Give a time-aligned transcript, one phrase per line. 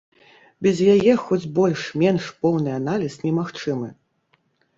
[0.65, 3.93] Без яе хоць больш-менш поўны аналіз немагчымы.